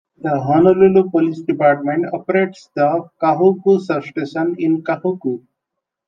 The 0.17 0.31
Honolulu 0.31 1.11
Police 1.11 1.41
Department 1.43 2.07
operates 2.11 2.71
the 2.73 3.07
Kahuku 3.21 3.79
Substation 3.79 4.55
in 4.57 4.81
Kahuku. 4.81 5.45